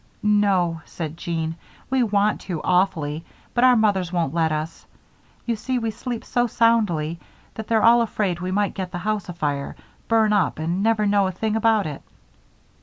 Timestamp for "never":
10.81-11.05